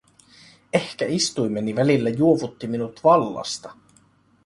Ehkä 0.73 1.05
istuimeni 1.05 1.75
välillä 1.75 2.09
juovutti 2.09 2.67
minut 2.67 3.01
vallasta. 3.03 3.73